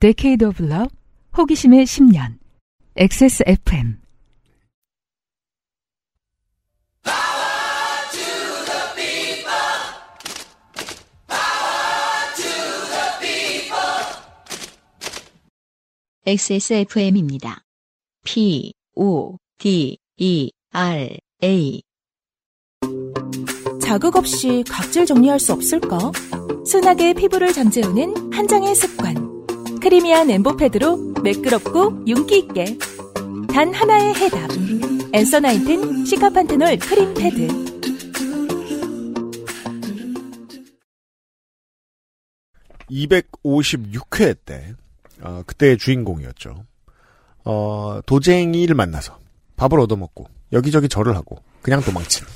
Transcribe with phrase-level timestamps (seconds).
[0.00, 0.88] Decade of Love,
[1.36, 2.38] 호기심의 10년,
[2.96, 4.00] XSFM.
[16.24, 17.60] XSFM입니다.
[18.24, 21.82] P, O, D, E, R, A.
[23.82, 25.98] 자극 없이 각질 정리할 수 없을까?
[26.64, 29.29] 순하게 피부를 잠재우는 한 장의 습관.
[29.80, 32.76] 크리미한 엠보 패드로 매끄럽고 윤기 있게.
[33.52, 34.50] 단 하나의 해답.
[35.12, 37.70] 엔서 나인틴 시카판테놀 크림 패드.
[42.90, 44.74] (256회) 때
[45.22, 46.66] 어, 그때의 주인공이었죠.
[47.44, 49.18] 어, 도쟁이를 만나서
[49.56, 52.26] 밥을 얻어먹고 여기저기 절을 하고 그냥 도망친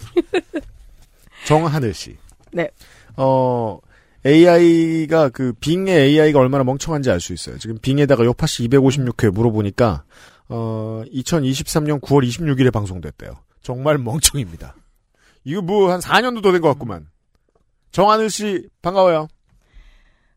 [1.46, 2.16] 정하늘 씨.
[2.52, 2.70] 네.
[3.16, 3.78] 어,
[4.26, 7.58] AI가 그 빙의 AI가 얼마나 멍청한지 알 수 있어요.
[7.58, 10.04] 지금 빙에다가 요파시 256회 물어보니까
[10.48, 13.32] 어, 2023년 9월 26일에 방송됐대요.
[13.62, 14.74] 정말 멍청입니다.
[15.44, 17.06] 이거 뭐 한 4년도 더 된 것 같구만.
[17.92, 19.28] 정하늘 씨 반가워요.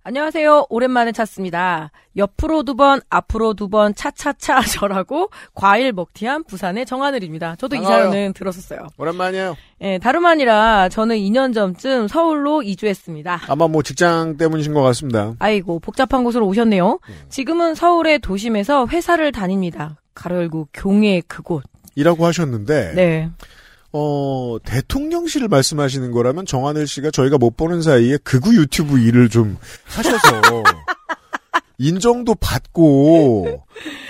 [0.08, 0.68] 안녕하세요.
[0.70, 1.92] 오랜만에 찾습니다.
[2.16, 7.58] 옆으로 두 번, 앞으로 두 번, 차차차 절하고 과일 먹튀한 부산의 정하늘입니다.
[7.58, 7.98] 저도 반가워요.
[8.08, 8.88] 이 사연은 들었었어요.
[8.98, 9.58] 오랜만이에요.
[9.82, 13.42] 예, 다름 아니라 저는 2년 전쯤 서울로 이주했습니다.
[13.50, 15.34] 아마 뭐 직장 때문이신 것 같습니다.
[15.40, 17.00] 아이고, 복잡한 곳으로 오셨네요.
[17.28, 20.00] 지금은 서울의 도심에서 회사를 다닙니다.
[20.16, 21.64] 가로 열고 교외 그곳.
[21.96, 23.30] 이라고 하셨는데 네.
[24.00, 30.18] 어, 대통령실을 말씀하시는 거라면 정하늘 씨가 저희가 못 보는 사이에 극우 유튜브 일을 좀 하셔서
[31.80, 33.64] 인정도 받고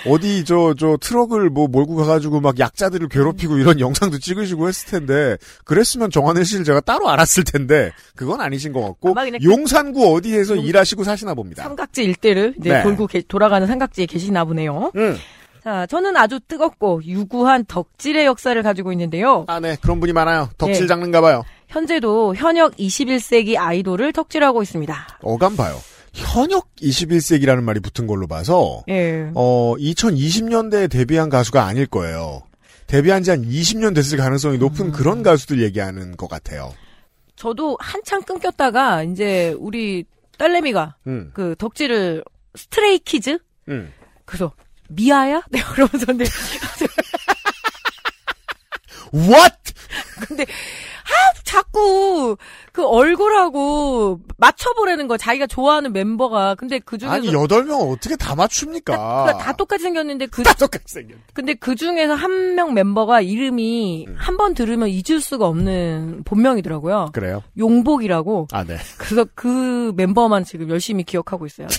[0.06, 6.10] 어디 저저 트럭을 뭐 몰고 가가지고 막 약자들을 괴롭히고 이런 영상도 찍으시고 했을 텐데 그랬으면
[6.10, 11.62] 정하늘 씨를 제가 따로 알았을 텐데 그건 아니신 것 같고 용산구 어디에서 일하시고 사시나 봅니다.
[11.64, 12.82] 삼각지 일대를 이제 네.
[12.82, 14.90] 돌고 계- 돌아가는 삼각지에 계시나 보네요.
[14.96, 15.16] 음.
[15.68, 19.44] 자, 저는 아주 뜨겁고 유구한 덕질의 역사를 가지고 있는데요.
[19.48, 19.76] 아, 네.
[19.82, 20.48] 그런 분이 많아요.
[20.56, 20.86] 덕질 예.
[20.86, 21.44] 장르인가 봐요.
[21.66, 25.18] 현재도 현역 21세기 아이돌을 덕질하고 있습니다.
[25.20, 25.76] 어감 봐요.
[26.14, 29.30] 현역 21세기라는 말이 붙은 걸로 봐서 예.
[29.34, 32.44] 어, 2020년대에 데뷔한 가수가 아닐 거예요.
[32.86, 34.92] 데뷔한 지 한 20년 됐을 가능성이 높은 음.
[34.92, 36.72] 그런 가수들 얘기하는 것 같아요.
[37.36, 40.06] 저도 한창 끊겼다가 이제 우리
[40.38, 43.38] 딸내미가 음, 그 덕질을 스트레이 키즈?
[43.68, 43.92] 음.
[44.24, 44.52] 그래서
[44.88, 45.42] 미아야?
[45.50, 46.24] 네, 그러면서 근데
[49.12, 49.56] What?
[50.26, 52.36] 근데 아 자꾸
[52.72, 58.94] 그 얼굴하고 맞춰보라는 거 자기가 좋아하는 멤버가 근데 그 중에서 아니, 8명 어떻게 다 맞춥니까?
[59.24, 64.06] 그러니까 다 똑같이 생겼는데 그 다 똑같이 생겼 근데 그 중에서 한 명 멤버가 이름이
[64.08, 64.14] 음.
[64.18, 67.10] 한번 들으면 잊을 수가 없는 본명이더라고요.
[67.12, 67.42] 그래요?
[67.56, 68.48] 용복이라고.
[68.52, 68.76] 아, 네.
[68.98, 71.68] 그래서 그 멤버만 지금 열심히 기억하고 있어요.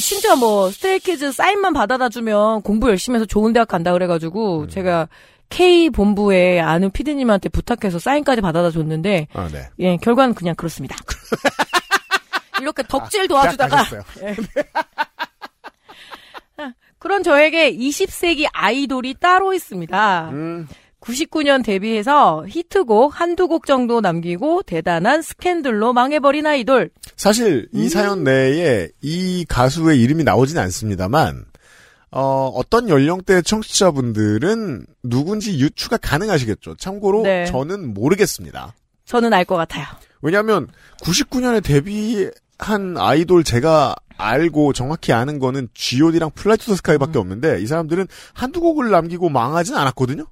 [0.00, 4.68] 심지어 뭐 스트레이키즈 사인만 받아다 주면 공부 열심히 해서 좋은 대학 간다 그래가지고 음.
[4.68, 5.08] 제가
[5.50, 9.68] K 본부에 아는 피디님한테 부탁해서 사인까지 받아다 줬는데 아, 네.
[9.78, 10.96] 예 결과는 그냥 그렇습니다.
[12.60, 14.02] 이렇게 덕질 도와주다가 가셨어요.
[16.98, 20.28] 그런 저에게 20세기 아이돌이 따로 있습니다.
[20.30, 20.68] 음,
[21.00, 26.90] 99년 데뷔해서 히트곡 한두 곡 정도 남기고 대단한 스캔들로 망해버린 아이돌.
[27.16, 27.88] 사실 이 음.
[27.88, 31.44] 사연 내에 이 가수의 이름이 나오진 않습니다만
[32.12, 36.76] 어, 어떤 연령대 청취자분들은 누군지 유추가 가능하시겠죠.
[36.76, 37.44] 참고로 네.
[37.46, 38.74] 저는 모르겠습니다.
[39.06, 39.86] 저는 알 것 같아요.
[40.22, 40.68] 왜냐하면
[41.02, 47.20] 99년에 데뷔한 아이돌 제가 알고 정확히 아는 거는 G.O.D랑 플라이 투더 스카이밖에 음.
[47.20, 50.26] 없는데 이 사람들은 한두 곡을 남기고 망하진 않았거든요.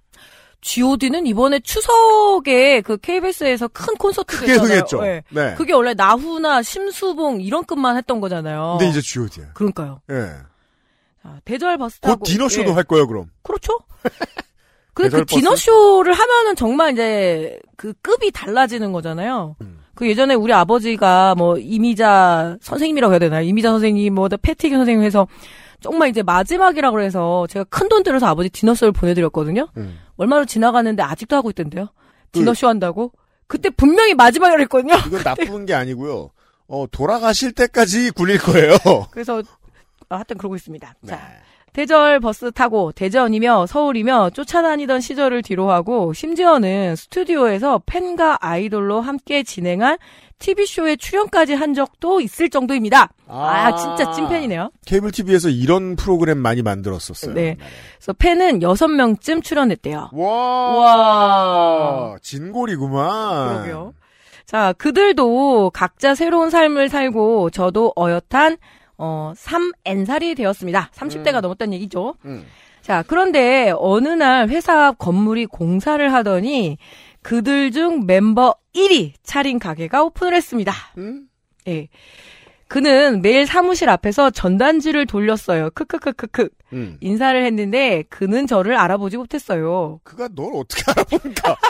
[0.61, 4.55] G.O.D는 이번에 추석에 그 KBS에서 큰 콘서트가 크게.
[4.55, 5.05] 흥했죠.
[5.07, 5.23] 예.
[5.31, 5.55] 네.
[5.57, 8.77] 그게 원래 나훈아 심수봉 이런 급만 했던 거잖아요.
[8.79, 9.53] 근데 이제 G.O.D야.
[9.55, 10.01] 그러니까요.
[10.11, 10.15] 예.
[11.23, 12.75] 자, 대절 버스 타고 곧 디너쇼도 예.
[12.75, 13.27] 할 거예요, 그럼.
[13.43, 13.73] 그렇죠.
[14.95, 15.25] 근데 그?
[15.27, 19.55] 디너쇼를 하면은 정말 이제 그 급이 달라지는 거잖아요.
[19.61, 19.79] 음.
[19.95, 23.43] 그 예전에 우리 아버지가 뭐 이미자 선생님이라고 해야 되나요?
[23.43, 25.29] 이미자 선생님, 뭐 패티기 선생님 해서
[25.81, 29.69] 정말 이제 마지막이라고 해서 제가 큰 돈 들여서 아버지 디너쇼를 보내드렸거든요.
[29.77, 29.99] 음.
[30.19, 31.87] 얼마로 지나가는데 아직도 하고 있던데요.
[32.33, 33.13] 그- 디너쇼 한다고?
[33.47, 34.95] 그때 분명히 마지막이라고 했거든요.
[35.07, 36.31] 이건 나쁜 게 아니고요.
[36.67, 38.77] 어, 돌아가실 때까지 굴릴 거예요.
[39.11, 39.43] 그래서
[40.11, 40.95] 아, 하여튼 그러고 있습니다.
[41.01, 41.09] 네.
[41.11, 41.31] 자,
[41.73, 49.99] 대절 버스 타고 대전이며 서울이며 쫓아다니던 시절을 뒤로하고 심지어는 스튜디오에서 팬과 아이돌로 함께 진행한
[50.39, 53.11] TV쇼에 출연까지 한 적도 있을 정도입니다.
[53.27, 54.71] 아, 진짜 찐팬이네요.
[54.87, 57.35] 케이블 TV에서 이런 프로그램 많이 만들었었어요.
[57.35, 57.57] 네.
[57.99, 60.11] 그래서 팬은 6명쯤 출연했대요.
[60.13, 62.17] 와, 와.
[62.23, 63.49] 진골이구만.
[63.49, 63.95] 그러게요.
[64.47, 68.57] 자, 그들도 각자 새로운 삶을 살고 저도 어엿한
[68.99, 70.91] 어, 3N살이 되었습니다.
[70.95, 72.15] 30대가 넘었다는 얘기죠.
[72.25, 72.45] 음.
[72.83, 76.79] 자, 그런데 어느 날 회사 앞 건물이 공사를 하더니
[77.23, 80.73] 그들 중 멤버 1위 차린 가게가 오픈을 했습니다.
[80.99, 81.29] 음?
[81.69, 81.89] 예.
[82.67, 85.71] 그는 매일 사무실 앞에서 전단지를 돌렸어요.
[85.71, 86.49] 크크크크크.
[86.75, 86.99] 음.
[87.01, 90.01] 인사를 했는데 그는 저를 알아보지 못했어요.
[90.05, 91.57] 그가 널 어떻게 알아보는가?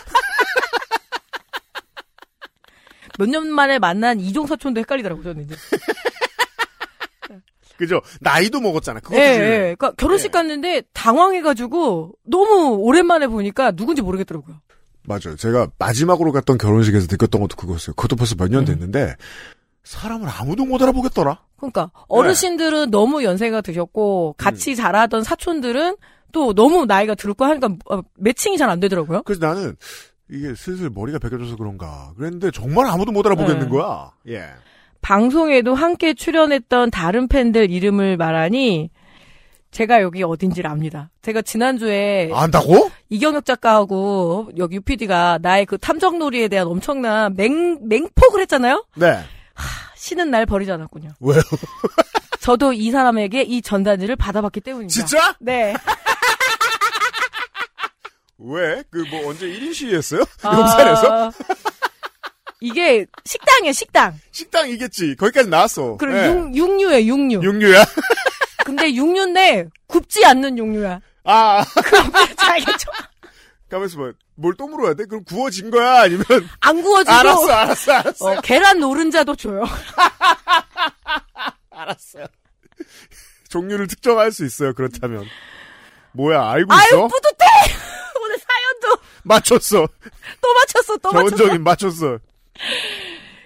[3.19, 5.57] 몇년 만에 만난 이종 사촌도 헷갈리더라고요, 저는 이제.
[7.79, 8.01] 그죠?
[8.21, 9.01] 나이도 먹었잖아.
[9.01, 9.53] 그것도 예, 중요해.
[9.53, 9.59] 예.
[9.79, 10.31] 그러니까 결혼식 예.
[10.31, 14.57] 갔는데 당황해가지고 너무 오랜만에 보니까 누군지 모르겠더라고요.
[15.05, 15.37] 맞아요.
[15.37, 17.95] 제가 마지막으로 갔던 결혼식에서 느꼈던 것도 그거였어요.
[17.95, 18.51] 그것도 벌써 몇 음.
[18.51, 19.15] 년 됐는데
[19.85, 21.41] 사람을 아무도 못 알아보겠더라.
[21.57, 25.97] 그러니까 어르신들은 너무 연세가 드셨고 같이 자라던 사촌들은
[26.33, 29.23] 또 너무 나이가 들고 하니까 어, 매칭이 잘 안 되더라고요.
[29.23, 29.77] 그래서 나는
[30.31, 32.13] 이게 슬슬 머리가 베겨져서 그런가.
[32.19, 33.69] 그랬는데 정말 아무도 못 알아보겠는 네.
[33.69, 34.13] 거야.
[34.29, 34.43] 예.
[35.01, 38.91] 방송에도 함께 출연했던 다른 팬들 이름을 말하니
[39.71, 41.11] 제가 여기 어딘지를 압니다.
[41.23, 42.91] 제가 지난주에 안다고?
[43.11, 48.85] 이경혁 작가하고 여기 UPD가 나의 그 탐정놀이에 대한 엄청난 맹, 맹폭을 했잖아요?
[48.97, 49.21] 네.
[49.97, 51.11] 쉬는 날 버리지 않았군요.
[51.21, 51.41] 왜요?
[52.41, 54.95] 저도 이 사람에게 이 전단지를 받아봤기 때문입니다.
[54.95, 55.35] 진짜?
[55.41, 55.75] 네.
[58.39, 58.83] 왜?
[58.91, 60.23] 그 뭐 언제 1인 시위했어요?
[60.43, 61.33] 아, 용산에서?
[62.61, 64.19] 이게 식당이에요, 식당.
[64.33, 65.17] 식당이겠지.
[65.17, 65.97] 거기까지 나왔어.
[65.99, 66.27] 그리고 예.
[66.27, 67.41] 육, 육류에 육류.
[67.43, 67.85] 육류야?
[68.65, 71.01] 근데 육류인데 굽지 않는 육류야.
[71.25, 71.65] 아,
[72.37, 72.91] 자, 알겠죠?
[73.71, 74.13] 가만있어 봐.
[74.35, 75.05] 뭘 또 물어야 돼?
[75.05, 76.03] 그럼 구워진 거야?
[76.03, 76.25] 아니면?
[76.61, 78.27] 안 구워지고 알았어, 알았어, 알았어.
[78.27, 79.65] 어, 계란 노른자도 줘요.
[81.71, 82.27] 알았어요.
[83.49, 85.25] 종류를 특정할 수 있어요, 그렇다면.
[86.13, 87.09] 뭐야, 알고 아유 있어?
[87.09, 87.47] 뿌듯해.
[88.21, 89.89] 오늘 사연도 맞췄어.
[90.41, 91.37] 또 맞췄어, 또 맞췄어.
[91.37, 92.19] 저온적인 맞췄어.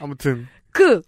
[0.03, 0.49] 아무튼.
[0.73, 1.01] 그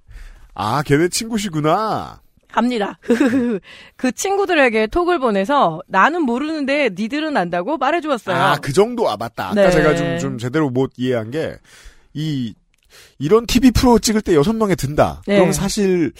[0.54, 2.20] 아, 걔네 친구시구나.
[2.48, 2.98] 갑니다.
[3.96, 8.36] 그 친구들에게 톡을 보내서 나는 모르는데 니들은 안다고 말해주었어요.
[8.36, 9.46] 아, 그 정도, 아, 맞다.
[9.46, 9.70] 아까 네.
[9.72, 11.56] 제가 좀, 좀 제대로 못 이해한 게,
[12.12, 12.54] 이,
[13.18, 15.22] 이런 TV 프로 찍을 때 여섯 명에 든다.
[15.26, 15.38] 네.
[15.38, 16.12] 그럼 사실,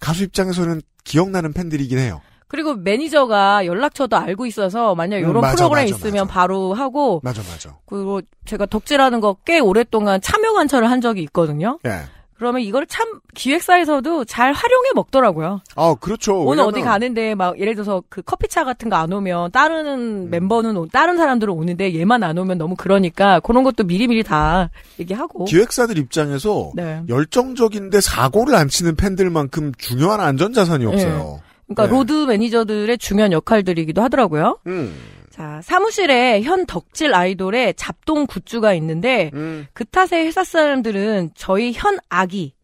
[0.00, 2.20] 가수 입장에서는 기억나는 팬들이긴 해요.
[2.52, 6.32] 그리고 매니저가 연락처도 알고 있어서 만약 음, 이런 맞아, 프로그램 맞아, 있으면 맞아.
[6.34, 7.76] 바로 하고 맞아, 맞아.
[7.86, 11.78] 그리고 제가 덕질하는 거 꽤 오랫동안 참여 관찰을 한 적이 있거든요.
[11.86, 12.02] 예.
[12.36, 15.60] 그러면 이걸 참 기획사에서도 잘 활용해 먹더라고요.
[15.76, 16.34] 아, 그렇죠.
[16.40, 20.30] 오늘 왜냐면- 어디 가는데 막 예를 들어서 그 커피차 같은 거 안 오면 다른 음.
[20.30, 25.44] 멤버는 오- 다른 사람들은 오는데 얘만 안 오면 너무 그러니까 그런 것도 미리미리 다 얘기하고.
[25.46, 27.02] 기획사들 입장에서 네.
[27.08, 31.40] 열정적인데 사고를 안 치는 팬들만큼 중요한 안전 자산이 없어요.
[31.66, 31.90] 그러니까 네.
[31.90, 34.58] 로드 매니저들의 중요한 역할들이기도 하더라고요.
[34.66, 34.94] 음.
[35.30, 39.66] 자, 사무실에 현 덕질 아이돌의 잡동 굿즈가 있는데 음.
[39.72, 42.54] 그 탓에 회사 사람들은 저희 현 아기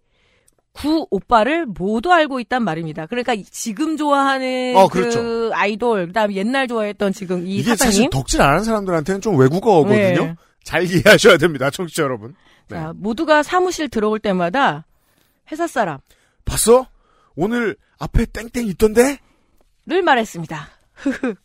[0.72, 3.06] 구 오빠를 모두 알고 있단 말입니다.
[3.06, 5.50] 그러니까 지금 좋아하는 어, 그 그렇죠.
[5.52, 10.24] 아이돌 그다음에 옛날 좋아했던 지금 이 이게 사실 사장님 덕질 안 하는 사람들한테는 좀 외국어거든요.
[10.24, 10.36] 네.
[10.62, 12.34] 잘 이해하셔야 됩니다, 청취자 여러분.
[12.68, 12.76] 네.
[12.76, 14.84] 자, 모두가 사무실 들어올 때마다
[15.50, 15.98] 회사 사람
[16.44, 16.86] 봤어?
[17.40, 19.20] 오늘 앞에 땡땡 있던데?
[19.86, 20.68] 를 말했습니다.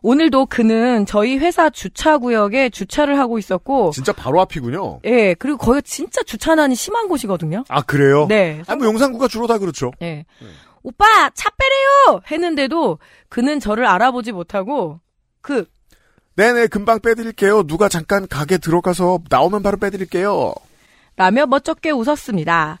[0.00, 5.00] 오늘도 그는 저희 회사 주차 구역에 주차를 하고 있었고, 진짜 바로 앞이군요.
[5.04, 7.64] 예, 그리고 거기가 진짜 주차난이 심한 곳이거든요.
[7.68, 8.26] 아, 그래요?
[8.28, 8.62] 네.
[8.68, 9.90] 아, 뭐 용산구가 주로 다 그렇죠.
[10.02, 10.24] 예.
[10.84, 12.20] 오빠, 차 빼래요!
[12.30, 12.98] 했는데도
[13.28, 15.00] 그는 저를 알아보지 못하고,
[15.40, 15.66] 그,
[16.36, 17.64] 네네, 금방 빼드릴게요.
[17.64, 20.54] 누가 잠깐 가게 들어가서 나오면 바로 빼드릴게요.
[21.16, 22.80] 라며 멋쩍게 웃었습니다.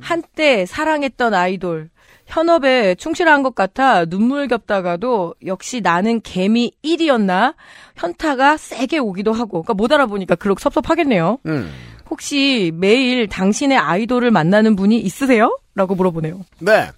[0.00, 1.90] 한때 사랑했던 아이돌.
[2.26, 7.54] 현업에 충실한 것 같아 눈물 겹다가도 역시 나는 개미 1이었나?
[7.96, 9.62] 현타가 세게 오기도 하고.
[9.62, 11.38] 그러니까 못 알아보니까 그렇게 섭섭하겠네요.
[11.46, 11.72] 음.
[12.10, 15.58] 혹시 매일 당신의 아이돌을 만나는 분이 있으세요?
[15.74, 16.44] 라고 물어보네요.
[16.60, 16.90] 네.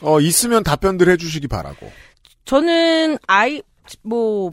[0.00, 1.90] 어, 있으면 답변들 해주시기 바라고.
[2.44, 3.62] 저는 아이,
[4.02, 4.50] 뭐,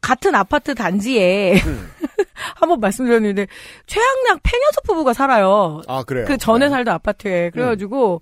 [0.00, 1.90] 같은 아파트 단지에 음.
[2.56, 3.46] 한번 말씀드렸는데
[3.86, 5.80] 최양락 팽여석 부부가 살아요.
[5.88, 6.26] 아, 그래요.
[6.26, 6.70] 그 전에 네.
[6.70, 7.50] 살던 아파트에.
[7.50, 8.20] 그래가지고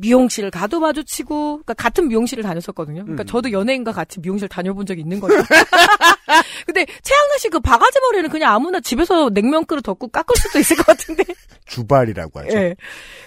[0.00, 3.02] 미용실을 가도 마주치고, 그러니까 같은 미용실을 다녔었거든요.
[3.02, 3.26] 그러니까 음.
[3.26, 5.34] 저도 연예인과 같이 미용실 다녀본 적이 있는 거죠.
[6.66, 10.86] 근데 최양락 씨그 바가지 머리는 그냥 아무나 집에서 냉면 그릇 덮고 깎을 수도 있을 것
[10.86, 11.24] 같은데.
[11.66, 12.56] 주발이라고 하죠.
[12.56, 12.76] 예.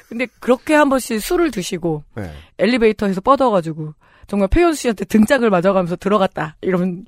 [0.09, 2.31] 근데 그렇게 한 번씩 술을 드시고 네.
[2.59, 3.93] 엘리베이터에서 뻗어가지고
[4.27, 6.55] 정말 표현수 씨한테 등짝을 맞아가면서 들어갔다.
[6.61, 7.05] 이러면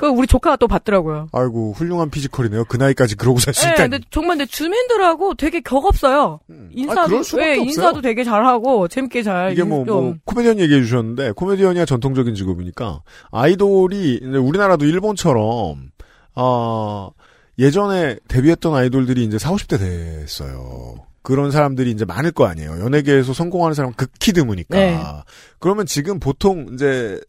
[0.00, 1.28] 그 우리 조카가 또 봤더라고요.
[1.32, 2.64] 아이고, 훌륭한 피지컬이네요.
[2.64, 3.90] 그 나이까지 그러고 살수 예, 있다니.
[3.90, 6.40] 근데 정말 근데 주민들하고 되게 격없어요.
[6.48, 6.68] 음.
[6.68, 7.54] 아, 인사도 예, 없어요.
[7.56, 12.34] 인사도 되게 잘하고 재밌게 잘 이게 뭐, 인- 뭐, 좀- 코미디언 얘기해 주셨는데, 코미디언이야 전통적인
[12.34, 15.90] 직업이니까, 아이돌이, 이제 우리나라도 일본처럼,
[16.34, 17.10] 어,
[17.58, 20.94] 예전에 데뷔했던 아이돌들이 이제 40, 50대 됐어요.
[21.22, 22.80] 그런 사람들이 이제 많을 거 아니에요.
[22.80, 24.74] 연예계에서 성공하는 사람은 극히 드무니까.
[24.78, 24.98] 네.
[25.58, 27.20] 그러면 지금 보통 이제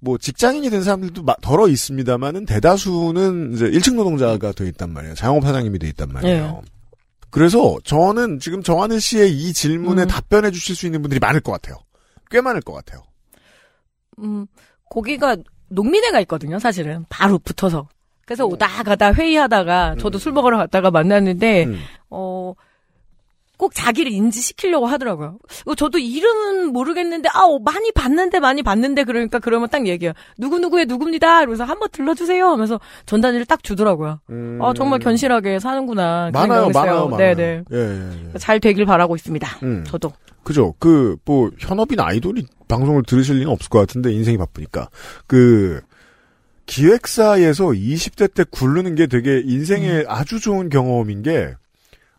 [0.00, 5.14] 뭐 직장인이 된 사람들도 마- 덜어 있습니다만은 대다수는 이제 1층 노동자가 돼 있단 말이에요.
[5.14, 6.62] 자영업 사장님이 돼 있단 말이에요.
[6.64, 6.70] 네.
[7.30, 10.08] 그래서 저는 지금 정하늘 씨의 이 질문에 음.
[10.08, 11.76] 답변해 주실 수 있는 분들이 많을 것 같아요.
[12.30, 13.02] 꽤 많을 것 같아요.
[14.18, 14.46] 음,
[14.90, 15.36] 거기가
[15.68, 17.04] 농민회가 있거든요, 사실은.
[17.08, 17.88] 바로 붙어서.
[18.26, 21.80] 그래서 오다 가다 회의하다가 저도 술 먹으러 갔다가 만났는데 음.
[22.10, 22.52] 어.
[23.60, 25.36] 꼭 자기를 인지시키려고 하더라고요.
[25.66, 30.14] 어, 저도 이름은 모르겠는데, 아, 어, 많이 봤는데, 많이 봤는데, 그러니까 그러면 딱 얘기해요.
[30.38, 31.44] 누구 누구의 누굽니다.
[31.44, 32.46] 그래서 한번 들러주세요.
[32.46, 34.20] 하면서 전단지를 딱 주더라고요.
[34.30, 34.58] 음.
[34.62, 36.30] 아, 정말 견실하게 사는구나.
[36.32, 37.08] 그 많아요, 많아요.
[37.08, 37.34] 많아요.
[37.34, 37.64] 네네.
[37.70, 38.38] 예, 예, 예.
[38.38, 39.46] 잘 되길 바라고 있습니다.
[39.62, 39.84] 음.
[39.86, 40.10] 저도.
[40.42, 40.72] 그죠.
[40.78, 44.88] 그, 뭐, 현업인 아이돌이 방송을 들으실 리는 없을 것 같은데, 인생이 바쁘니까.
[45.26, 45.82] 그,
[46.64, 51.52] 기획사에서 20대 때 굴르는 게 되게 인생에 아주 좋은 경험인 게,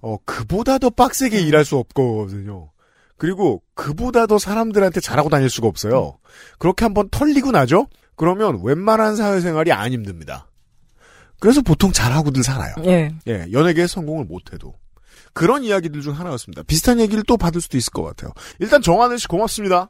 [0.01, 2.71] 어, 그보다 더 빡세게 일할 수 없거든요.
[3.17, 6.17] 그리고 그보다 더 사람들한테 잘하고 다닐 수가 없어요.
[6.57, 7.87] 그렇게 한번 털리고 나죠?
[8.15, 10.47] 그러면 웬만한 사회생활이 안 힘듭니다.
[11.39, 12.75] 그래서 보통 잘하고들 살아요.
[12.85, 13.15] 예.
[13.27, 14.75] 예, 연예계에 성공을 못해도.
[15.33, 16.63] 그런 이야기들 중 하나였습니다.
[16.63, 18.31] 비슷한 얘기를 또 받을 수도 있을 것 같아요.
[18.59, 19.89] 일단 정하늘 씨 고맙습니다.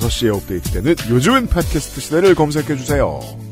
[0.00, 3.49] 5시에 업데이트되는 요즘은 팟캐스트 시대를 검색해주세요.